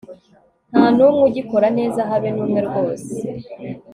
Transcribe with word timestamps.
nta 0.71 0.85
n'umwe 0.95 1.21
ugikora 1.29 1.67
neza, 1.77 1.99
habe 2.09 2.29
n'umwe 2.35 2.59
rwose 2.67 3.11